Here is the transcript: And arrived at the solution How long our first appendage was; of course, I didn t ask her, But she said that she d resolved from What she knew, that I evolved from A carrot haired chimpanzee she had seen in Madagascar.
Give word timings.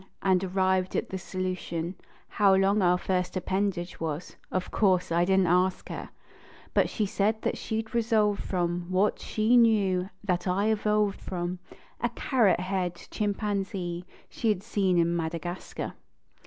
And 0.23 0.43
arrived 0.43 0.95
at 0.95 1.09
the 1.09 1.19
solution 1.19 1.93
How 2.27 2.55
long 2.55 2.81
our 2.81 2.97
first 2.97 3.37
appendage 3.37 3.99
was; 3.99 4.35
of 4.51 4.71
course, 4.71 5.11
I 5.11 5.25
didn 5.25 5.43
t 5.43 5.47
ask 5.49 5.89
her, 5.89 6.09
But 6.73 6.89
she 6.89 7.05
said 7.05 7.43
that 7.43 7.55
she 7.55 7.83
d 7.83 7.89
resolved 7.93 8.41
from 8.43 8.87
What 8.89 9.19
she 9.19 9.55
knew, 9.55 10.09
that 10.23 10.47
I 10.47 10.69
evolved 10.71 11.21
from 11.21 11.59
A 11.99 12.09
carrot 12.09 12.61
haired 12.61 12.95
chimpanzee 13.11 14.07
she 14.27 14.49
had 14.49 14.63
seen 14.63 14.97
in 14.97 15.15
Madagascar. 15.15 15.93